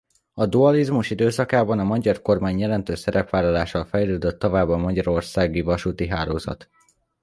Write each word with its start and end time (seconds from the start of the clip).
A 0.33 0.45
dualizmus 0.45 1.09
időszakában 1.09 1.79
a 1.79 1.83
magyar 1.83 2.21
kormány 2.21 2.59
jelentős 2.59 2.99
szerepvállalásával 2.99 3.87
fejlődött 3.89 4.39
tovább 4.39 4.69
a 4.69 4.77
magyarországi 4.77 5.61
vasúti 5.61 6.07
hálózat. 6.07 6.69